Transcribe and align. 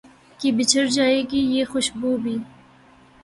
کہ 0.39 0.51
بچھڑ 0.57 0.85
جائے 0.95 1.21
گی 1.31 1.41
یہ 1.55 1.63
خوش 1.71 1.91
بو 1.95 2.15
بھی 2.23 2.35